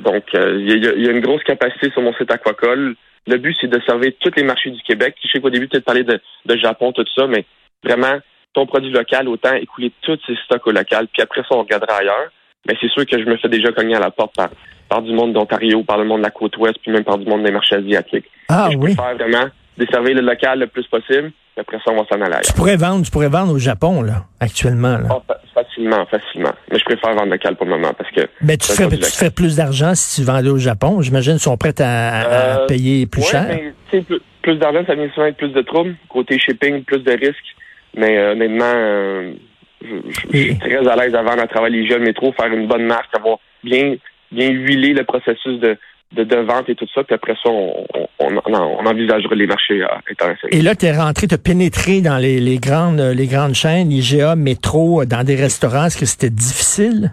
Donc, 0.00 0.24
euh, 0.34 0.58
il 0.60 0.84
y, 0.84 1.08
a 1.08 1.12
une 1.12 1.20
grosse 1.20 1.42
capacité 1.44 1.90
sur 1.90 2.02
mon 2.02 2.12
site 2.14 2.30
aquacole. 2.30 2.96
Le 3.26 3.36
but, 3.36 3.56
c'est 3.60 3.68
de 3.68 3.80
servir 3.86 4.12
tous 4.20 4.32
les 4.36 4.42
marchés 4.42 4.70
du 4.70 4.82
Québec. 4.82 5.14
Je 5.22 5.28
sais 5.28 5.40
qu'au 5.40 5.50
début, 5.50 5.68
peut-être 5.68 5.84
parler 5.84 6.02
de, 6.02 6.20
de 6.46 6.56
Japon, 6.56 6.92
tout 6.92 7.04
ça, 7.16 7.26
mais 7.26 7.44
vraiment, 7.82 8.18
ton 8.52 8.66
produit 8.66 8.90
local, 8.90 9.28
autant 9.28 9.54
écouler 9.54 9.92
tous 10.02 10.18
ces 10.26 10.36
stocks 10.44 10.66
au 10.66 10.72
local, 10.72 11.06
puis 11.12 11.22
après 11.22 11.42
ça, 11.42 11.48
on 11.52 11.62
regardera 11.62 11.96
ailleurs. 11.98 12.30
Mais 12.66 12.74
c'est 12.80 12.90
sûr 12.90 13.04
que 13.06 13.18
je 13.18 13.24
me 13.24 13.36
fais 13.36 13.48
déjà 13.48 13.72
cogner 13.72 13.94
à 13.94 14.00
la 14.00 14.10
porte 14.10 14.34
par, 14.34 14.48
par 14.88 15.02
du 15.02 15.12
monde 15.12 15.32
d'Ontario, 15.32 15.82
par 15.82 15.98
le 15.98 16.04
monde 16.04 16.20
de 16.20 16.24
la 16.24 16.30
côte 16.30 16.56
ouest, 16.56 16.78
puis 16.82 16.90
même 16.90 17.04
par 17.04 17.18
du 17.18 17.26
monde 17.26 17.44
des 17.44 17.52
marchés 17.52 17.76
asiatiques. 17.76 18.26
Ah 18.48 18.68
je 18.72 18.78
oui. 18.78 18.94
Préfère 18.94 19.14
vraiment 19.16 19.50
desservir 19.78 20.14
le 20.14 20.22
local 20.22 20.60
le 20.60 20.66
plus 20.66 20.86
possible, 20.86 21.32
après 21.56 21.78
ça, 21.84 21.92
on 21.92 21.96
va 21.96 22.04
s'en 22.08 22.16
aller 22.16 22.32
ailleurs. 22.32 22.42
Tu 22.42 22.52
pourrais 22.52 22.76
vendre, 22.76 23.04
tu 23.04 23.10
pourrais 23.10 23.28
vendre 23.28 23.52
au 23.52 23.58
Japon, 23.58 24.02
là, 24.02 24.24
actuellement. 24.40 24.98
Là. 24.98 25.22
Ah, 25.28 25.36
facilement, 25.54 26.04
facilement. 26.06 26.52
Mais 26.70 26.78
je 26.78 26.84
préfère 26.84 27.14
vendre 27.14 27.30
local 27.30 27.54
pour 27.56 27.66
le 27.66 27.72
moment 27.72 27.92
parce 27.96 28.10
que. 28.10 28.22
Mais 28.42 28.56
tu, 28.56 28.72
fais, 28.72 28.88
tu 28.88 29.10
fais 29.10 29.30
plus 29.30 29.56
d'argent 29.56 29.94
si 29.94 30.20
tu 30.20 30.26
vendais 30.26 30.50
au 30.50 30.58
Japon. 30.58 31.00
J'imagine 31.00 31.34
qu'ils 31.34 31.42
sont 31.42 31.56
prêts 31.56 31.80
à, 31.80 32.26
euh, 32.26 32.66
payer 32.66 33.06
plus 33.06 33.22
cher. 33.22 33.46
Mais, 33.48 33.72
plus, 34.00 34.20
plus 34.42 34.56
d'argent, 34.56 34.84
ça 34.86 34.94
vient 34.94 35.08
souvent 35.10 35.22
avec 35.22 35.36
plus 35.36 35.52
de 35.52 35.62
troubles. 35.62 35.94
Côté 36.08 36.38
shipping, 36.38 36.82
plus 36.82 37.00
de 37.00 37.12
risques. 37.12 37.56
Mais 37.96 38.18
euh, 38.18 38.32
honnêtement, 38.32 38.72
euh, 38.74 39.34
je, 39.82 40.38
suis 40.38 40.58
très 40.58 40.86
à 40.88 40.96
l'aise 40.96 41.14
à 41.14 41.22
vendre 41.22 41.42
à 41.42 41.46
travers 41.46 41.70
les 41.70 41.86
jeunes 41.88 42.02
métro, 42.02 42.32
faire 42.32 42.52
une 42.52 42.66
bonne 42.66 42.86
marque, 42.86 43.14
avoir 43.16 43.38
bien, 43.62 43.94
bien 44.32 44.50
huilé 44.50 44.92
le 44.92 45.04
processus 45.04 45.60
de, 45.60 45.78
de, 46.14 46.36
vente 46.36 46.68
et 46.68 46.74
tout 46.74 46.86
ça. 46.94 47.02
Puis 47.04 47.14
après 47.14 47.34
ça, 47.42 47.50
on, 47.50 47.86
on, 48.18 48.40
on 48.46 48.86
envisagera 48.86 49.34
les 49.34 49.46
marchés 49.46 49.82
euh, 49.82 49.86
internationaux. 50.10 50.52
Et 50.52 50.62
là, 50.62 50.74
tu 50.74 50.86
es 50.86 50.92
rentré, 50.92 51.26
tu 51.26 51.34
as 51.34 51.38
pénétré 51.38 52.00
dans 52.00 52.18
les, 52.18 52.40
les, 52.40 52.58
grandes, 52.58 53.00
les 53.00 53.26
grandes 53.26 53.54
chaînes, 53.54 53.90
IGA, 53.90 54.36
Métro, 54.36 55.02
euh, 55.02 55.06
dans 55.06 55.24
des 55.24 55.36
restaurants. 55.36 55.86
Est-ce 55.86 55.98
que 55.98 56.06
c'était 56.06 56.30
difficile? 56.30 57.12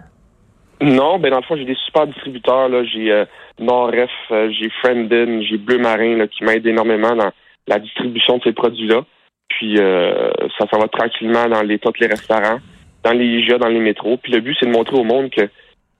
Non, 0.80 1.18
ben 1.18 1.30
dans 1.30 1.38
le 1.38 1.42
fond, 1.44 1.56
j'ai 1.56 1.64
des 1.64 1.76
super 1.86 2.06
distributeurs. 2.06 2.68
Là. 2.68 2.84
J'ai 2.84 3.12
euh, 3.12 3.24
Nord-Ref, 3.60 4.10
euh, 4.30 4.50
j'ai 4.58 4.70
Friendin, 4.80 5.42
j'ai 5.42 5.58
Bleu 5.58 5.78
Marin 5.78 6.16
là, 6.16 6.26
qui 6.26 6.44
m'aident 6.44 6.66
énormément 6.66 7.14
dans 7.14 7.30
la 7.68 7.78
distribution 7.78 8.38
de 8.38 8.42
ces 8.42 8.52
produits-là. 8.52 9.02
Puis 9.48 9.76
ça 9.76 10.66
s'en 10.70 10.78
va 10.78 10.88
tranquillement 10.88 11.46
dans 11.46 11.62
les 11.62 11.78
tous 11.78 11.92
les 12.00 12.06
restaurants, 12.06 12.58
dans 13.04 13.12
les 13.12 13.26
IGA, 13.26 13.58
dans 13.58 13.68
les 13.68 13.80
métros. 13.80 14.16
Puis 14.16 14.32
le 14.32 14.40
but, 14.40 14.56
c'est 14.58 14.66
de 14.66 14.72
montrer 14.72 14.96
au 14.96 15.04
monde 15.04 15.28
que 15.28 15.42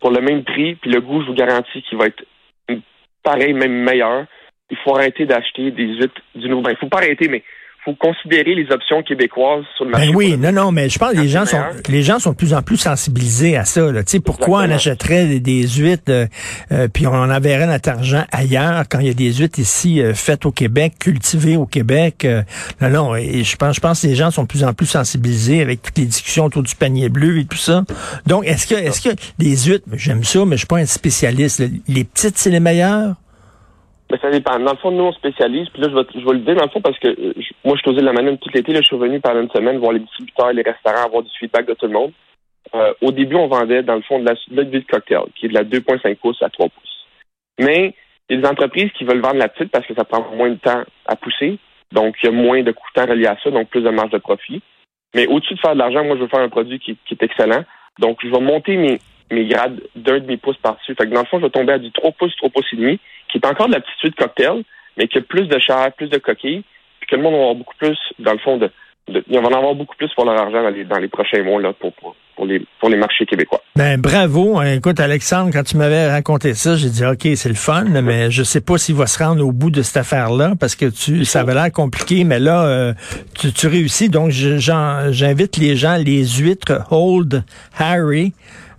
pour 0.02 0.11
le 0.11 0.21
même 0.21 0.42
prix, 0.42 0.75
puis 0.75 0.90
le 0.90 1.00
goût, 1.00 1.23
je 1.23 1.28
vous 1.28 1.35
garantis 1.35 1.82
qu'il 1.82 1.97
va 1.97 2.06
être 2.06 2.25
pareil, 3.23 3.52
même 3.52 3.85
meilleur. 3.85 4.26
Il 4.71 4.76
faut 4.79 4.97
arrêter 4.97 5.26
d'acheter 5.26 5.71
des 5.71 5.97
huîtres 5.97 6.21
du 6.35 6.49
nouveau. 6.49 6.62
Ben, 6.62 6.71
il 6.71 6.76
faut 6.76 6.88
pas 6.88 6.99
arrêter, 6.99 7.29
mais 7.29 7.43
faut 7.85 7.95
considérer 7.95 8.55
les 8.55 8.71
options 8.71 9.03
québécoises 9.03 9.65
sur 9.77 9.85
le 9.85 9.91
marché. 9.91 10.09
Ben 10.09 10.15
oui, 10.15 10.37
non, 10.37 10.53
non, 10.53 10.71
mais 10.71 10.89
je 10.89 10.99
pense 10.99 11.12
que 11.12 11.19
les 11.19 11.29
gens 11.29 11.45
sont 11.45 11.59
les 11.89 12.03
gens 12.03 12.21
sont 12.21 12.31
de 12.31 12.37
plus 12.37 12.55
en 12.55 12.62
plus 12.62 12.77
sensibilisés 12.77 13.57
à 13.57 13.65
ça. 13.65 13.89
Tu 13.93 14.03
sais, 14.07 14.21
pourquoi 14.21 14.61
on 14.61 14.71
achèterait 14.71 15.41
des, 15.41 15.67
huîtres 15.67 16.05
euh, 16.11 16.27
euh, 16.71 16.89
puis 16.89 17.07
on 17.07 17.12
enverrait 17.12 17.67
notre 17.67 17.89
argent 17.89 18.25
ailleurs 18.31 18.85
quand 18.89 19.01
il 19.01 19.09
y 19.09 19.11
a 19.11 19.15
des 19.15 19.33
huîtres 19.33 19.59
ici 19.59 20.01
euh, 20.01 20.15
faites 20.15 20.47
au 20.47 20.53
Québec, 20.53 20.95
cultivées 21.01 21.57
au 21.57 21.67
Québec. 21.67 22.27
non, 22.81 22.91
non, 22.91 23.17
et 23.17 23.43
je 23.43 23.57
pense, 23.57 23.77
je 23.77 23.81
pense 23.81 24.03
que 24.03 24.07
les 24.07 24.15
gens 24.15 24.31
sont 24.31 24.43
de 24.43 24.49
plus 24.49 24.65
en 24.65 24.75
plus 24.75 24.87
sensibilisés 24.87 25.61
avec 25.61 25.83
toutes 25.83 25.99
les 25.99 26.07
discussions 26.07 26.45
autour 26.45 26.62
du 26.62 26.75
panier 26.77 27.09
bleu 27.09 27.39
et 27.39 27.45
tout 27.45 27.57
ça. 27.57 27.85
Donc, 28.27 28.47
est-ce 28.47 28.67
que 28.67 28.75
est-ce 28.75 29.01
que 29.01 29.15
les 29.39 29.57
huîtres, 29.65 29.87
j'aime 29.95 30.23
ça, 30.23 30.45
mais 30.45 30.57
je 30.57 30.61
suis 30.61 30.67
pas 30.67 30.79
un 30.79 30.87
spécialiste. 30.87 31.62
Les 31.89 32.05
petites, 32.05 32.39
c'est 32.39 32.51
les 32.51 32.61
meilleures? 32.61 33.17
Ben, 34.12 34.19
ça 34.21 34.31
dépend. 34.31 34.59
Dans 34.59 34.73
le 34.73 34.76
fond, 34.76 34.90
nous, 34.90 35.04
on 35.04 35.12
spécialise. 35.12 35.71
Puis 35.71 35.81
là, 35.81 35.88
je 35.88 35.95
vais, 35.95 36.33
le 36.35 36.40
dire, 36.40 36.54
dans 36.54 36.64
le 36.64 36.69
fond, 36.69 36.83
parce 36.83 36.99
que 36.99 37.09
euh, 37.09 37.33
moi, 37.64 37.76
je 37.76 37.81
suis 37.81 37.97
de 37.97 38.04
la 38.04 38.12
manine 38.12 38.37
tout 38.37 38.50
l'été. 38.52 38.75
Je 38.75 38.83
suis 38.83 38.95
revenu 38.95 39.21
pendant 39.21 39.40
une 39.40 39.50
semaine 39.50 39.78
voir 39.78 39.92
les 39.92 40.00
distributeurs, 40.00 40.52
les 40.52 40.61
restaurants, 40.61 41.07
avoir 41.07 41.23
du 41.23 41.31
feedback 41.40 41.64
de 41.66 41.73
tout 41.73 41.87
le 41.87 41.95
monde. 41.95 42.12
euh, 42.75 42.92
au 43.00 43.11
début, 43.11 43.37
on 43.37 43.47
vendait, 43.47 43.83
dans 43.83 43.95
le 43.95 44.02
fond, 44.02 44.19
de 44.19 44.26
la 44.26 44.35
de 44.50 44.64
de 44.64 44.81
cocktail, 44.81 45.25
qui 45.35 45.47
est 45.47 45.49
de 45.49 45.54
la 45.54 45.64
2,5 45.64 46.16
pouces 46.16 46.42
à 46.42 46.50
3 46.50 46.69
pouces. 46.69 47.07
Mais 47.59 47.95
il 48.28 48.37
y 48.37 48.38
a 48.38 48.42
des 48.42 48.49
entreprises 48.49 48.92
qui 48.99 49.04
veulent 49.04 49.23
vendre 49.23 49.38
la 49.38 49.49
petite 49.49 49.71
parce 49.71 49.87
que 49.87 49.95
ça 49.95 50.04
prend 50.04 50.31
moins 50.37 50.50
de 50.50 50.57
temps 50.57 50.83
à 51.07 51.16
pousser. 51.16 51.59
Donc, 51.92 52.16
il 52.23 52.26
y 52.26 52.28
a 52.28 52.33
moins 52.33 52.62
de 52.62 52.73
coûts 52.73 52.85
reliés 52.95 53.28
à 53.28 53.38
ça, 53.42 53.50
donc 53.50 53.71
plus 53.71 53.81
de 53.81 53.88
marge 53.88 54.11
de 54.11 54.19
profit. 54.19 54.61
Mais 55.14 55.26
au-dessus 55.26 55.54
de 55.54 55.61
faire 55.61 55.73
de 55.73 55.78
l'argent, 55.78 56.04
moi, 56.04 56.16
je 56.16 56.23
veux 56.23 56.28
faire 56.28 56.40
un 56.40 56.50
produit 56.50 56.78
qui, 56.78 56.99
est 57.11 57.23
excellent. 57.23 57.64
Donc, 57.99 58.19
je 58.23 58.28
vais 58.28 58.40
monter 58.40 58.76
mes, 58.76 58.99
mes 59.33 59.47
grades 59.47 59.81
d'un 59.97 60.21
demi-pouce 60.21 60.57
par-dessus. 60.59 60.95
Fait 60.95 61.07
que 61.07 61.15
dans 61.15 61.21
le 61.21 61.27
fond, 61.27 61.39
je 61.39 61.45
vais 61.45 61.51
tomber 61.51 61.73
à 61.73 61.79
du 61.79 61.91
3 61.91 62.12
pouces, 62.12 62.37
3 62.37 62.51
pouces 62.51 62.73
et 62.73 62.77
demi, 62.77 63.01
qui 63.31 63.39
est 63.39 63.47
encore 63.47 63.69
de 63.69 63.73
la 63.73 63.81
petite 63.81 63.99
suite 63.99 64.15
cocktail, 64.15 64.62
mais 64.97 65.09
qui 65.09 65.19
a 65.19 65.23
plus 65.23 65.49
de 65.49 65.59
chair, 65.59 65.93
plus 65.97 66.09
de 66.09 66.19
coquilles, 66.19 66.62
puis 67.01 67.09
que 67.09 67.17
le 67.17 67.23
monde 67.23 67.35
va 67.35 67.41
avoir 67.41 67.55
beaucoup 67.55 67.77
plus, 67.77 67.99
dans 68.19 68.33
le 68.33 68.39
fond, 68.39 68.57
de, 68.59 68.71
de 69.09 69.25
on 69.31 69.41
va 69.41 69.49
en 69.49 69.59
avoir 69.59 69.75
beaucoup 69.75 69.97
plus 69.97 70.12
pour 70.15 70.25
leur 70.25 70.41
argent 70.41 70.62
dans 70.62 70.71
les, 70.71 70.85
dans 70.85 70.99
les 70.99 71.09
prochains 71.09 71.43
mois 71.43 71.61
là, 71.61 71.73
pour, 71.73 71.93
pour, 71.95 72.15
pour 72.37 72.47
les, 72.47 72.65
pour 72.79 72.89
les 72.89 72.97
marchés 72.97 73.27
québécois. 73.27 73.62
Ben 73.77 74.01
bravo. 74.01 74.59
Hein. 74.59 74.75
Écoute, 74.75 75.01
Alexandre, 75.01 75.51
quand 75.53 75.65
tu 75.65 75.77
m'avais 75.77 76.11
raconté 76.11 76.55
ça, 76.55 76.77
j'ai 76.77 76.91
dit 76.91 77.05
OK, 77.05 77.27
c'est 77.35 77.49
le 77.49 77.55
fun, 77.55 77.85
mais 77.85 78.31
je 78.31 78.43
sais 78.43 78.61
pas 78.61 78.79
s'il 78.79 78.95
va 78.95 79.07
se 79.07 79.23
rendre 79.23 79.45
au 79.47 79.53
bout 79.53 79.71
de 79.71 79.83
cette 79.83 79.97
affaire-là 79.97 80.53
parce 80.59 80.77
que 80.77 80.87
tu 80.87 81.25
ça 81.25 81.41
avait 81.41 81.55
l'air 81.55 81.73
compliqué, 81.73 82.25
mais 82.25 82.39
là, 82.39 82.65
euh, 82.65 82.93
tu, 83.39 83.53
tu, 83.53 83.67
réussis. 83.67 84.09
Donc, 84.09 84.31
j'invite 84.31 85.57
les 85.57 85.77
gens, 85.77 85.97
les 85.97 86.25
huîtres 86.25 86.87
Hold 86.91 87.45
Harry. 87.79 88.33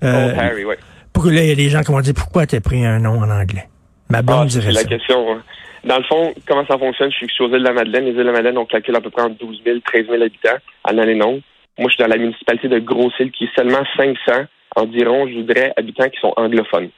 Euh, 0.04 0.28
Hold 0.28 0.40
Harry, 0.40 0.66
oui. 0.66 0.76
Pour 1.14 1.26
là, 1.26 1.44
il 1.44 1.50
y 1.50 1.52
a 1.52 1.56
des 1.56 1.70
gens 1.70 1.82
qui 1.82 1.92
vont 1.92 2.02
dire 2.02 2.14
pourquoi 2.16 2.46
tu 2.46 2.56
as 2.56 2.62
pris 2.62 2.86
un 2.86 3.00
nom 3.00 3.20
en 3.20 3.30
anglais? 3.30 3.68
Ma 4.10 4.22
blonde 4.22 4.44
ah, 4.44 4.46
dirait 4.46 4.72
la 4.72 4.84
question. 4.84 5.32
Hein. 5.32 5.44
Dans 5.84 5.98
le 5.98 6.04
fond, 6.04 6.34
comment 6.48 6.66
ça 6.66 6.78
fonctionne? 6.78 7.12
Je 7.12 7.18
suis 7.18 7.28
sur 7.36 7.48
les 7.48 7.58
îles 7.58 7.64
de 7.64 7.68
la 7.68 7.74
Madeleine. 7.74 8.06
Les 8.06 8.12
îles 8.12 8.18
de 8.18 8.24
la 8.24 8.32
Madeleine, 8.32 8.58
on 8.58 8.66
calcule 8.66 8.96
à 8.96 9.02
peu 9.02 9.10
près 9.10 9.24
entre 9.24 9.38
12 9.38 9.62
000, 9.66 9.80
13 9.86 10.06
000 10.08 10.22
habitants 10.22 10.58
en 10.84 10.98
année 10.98 11.16
longue. 11.16 11.42
Moi, 11.78 11.90
je 11.90 11.96
suis 11.96 12.04
dans 12.04 12.10
la 12.10 12.18
municipalité 12.18 12.68
de 12.68 12.80
Gros-Île, 12.80 13.32
qui 13.32 13.46
est 13.46 13.56
seulement 13.56 13.84
500 13.98 14.46
environ, 14.76 15.28
je 15.28 15.36
voudrais, 15.36 15.74
habitants 15.78 16.10
qui 16.10 16.20
sont 16.20 16.34
anglophones. 16.38 16.90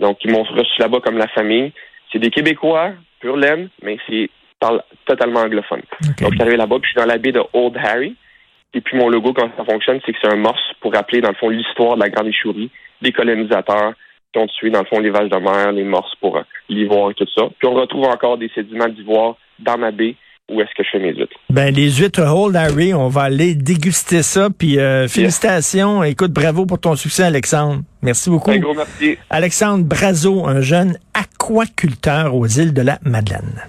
Donc, 0.00 0.18
ils 0.24 0.30
m'ont 0.30 0.42
reçu 0.42 0.80
là-bas 0.80 0.98
comme 1.04 1.18
la 1.18 1.28
famille. 1.28 1.72
C'est 2.12 2.18
des 2.18 2.30
Québécois, 2.30 2.92
pur 3.20 3.36
laine, 3.36 3.68
mais 3.82 3.98
c'est 4.08 4.30
totalement 5.06 5.40
anglophone. 5.40 5.82
Donc, 6.20 6.30
je 6.30 6.34
suis 6.34 6.40
arrivé 6.40 6.56
là-bas, 6.56 6.76
puis 6.80 6.90
je 6.90 6.98
suis 6.98 7.06
dans 7.06 7.12
la 7.12 7.18
baie 7.18 7.32
de 7.32 7.42
Old 7.52 7.76
Harry. 7.76 8.16
Et 8.74 8.80
puis, 8.80 8.98
mon 8.98 9.08
logo, 9.08 9.32
comment 9.32 9.52
ça 9.56 9.64
fonctionne, 9.64 10.00
c'est 10.04 10.12
que 10.12 10.18
c'est 10.20 10.32
un 10.32 10.36
morse 10.36 10.62
pour 10.80 10.92
rappeler, 10.92 11.20
dans 11.20 11.30
le 11.30 11.36
fond, 11.36 11.48
l'histoire 11.48 11.96
de 11.96 12.02
la 12.02 12.10
Grande 12.10 12.28
Échourie, 12.28 12.70
des 13.02 13.12
colonisateurs 13.12 13.94
qui 14.32 14.38
ont 14.40 14.46
tué, 14.48 14.70
dans 14.70 14.80
le 14.80 14.86
fond, 14.86 14.98
les 14.98 15.10
vaches 15.10 15.30
de 15.30 15.38
mer, 15.38 15.72
les 15.72 15.84
morses 15.84 16.14
pour 16.20 16.36
euh, 16.36 16.42
l'ivoire 16.68 17.10
et 17.10 17.14
tout 17.14 17.26
ça. 17.34 17.44
Puis, 17.58 17.68
on 17.68 17.74
retrouve 17.74 18.04
encore 18.04 18.36
des 18.36 18.50
sédiments 18.54 18.88
d'ivoire 18.88 19.36
dans 19.60 19.78
ma 19.78 19.92
baie 19.92 20.16
où 20.50 20.60
est-ce 20.60 20.74
que 20.76 20.82
je 20.82 20.90
fais 20.90 20.98
mes 20.98 21.14
huîtres. 21.14 21.36
Ben, 21.50 21.74
les 21.74 21.90
huîtres 21.90 22.20
Old 22.20 22.54
Harry, 22.54 22.92
on 22.92 23.08
va 23.08 23.22
aller 23.22 23.54
déguster 23.54 24.22
ça. 24.22 24.48
Puis 24.50 24.78
euh, 24.78 25.08
félicitations. 25.08 26.02
Écoute, 26.02 26.32
bravo 26.32 26.66
pour 26.66 26.78
ton 26.78 26.96
succès, 26.96 27.22
Alexandre. 27.22 27.80
Merci 28.02 28.28
beaucoup. 28.28 28.50
Un 28.50 28.58
gros 28.58 28.74
merci. 28.74 29.16
Alexandre 29.30 29.84
Brazo, 29.84 30.46
un 30.46 30.60
jeune 30.60 30.98
aquaculteur 31.14 32.34
aux 32.34 32.46
îles 32.46 32.74
de 32.74 32.82
la 32.82 32.98
Madeleine. 33.04 33.62